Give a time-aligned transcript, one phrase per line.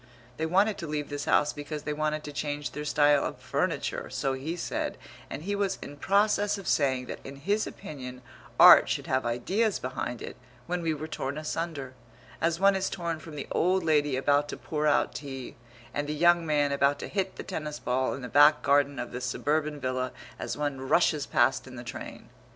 [0.37, 4.09] They wanted to leave this house because they wanted to change their style of furniture,
[4.09, 4.97] so he said,
[5.29, 8.23] and he was in process of saying that in his opinion
[8.59, 11.93] art should have ideas behind it when we were torn asunder,
[12.41, 15.55] as one is torn from the old lady about to pour out tea
[15.93, 19.11] and the young man about to hit the tennis ball in the back garden of
[19.11, 22.27] the suburban villa as one rushes past in the train.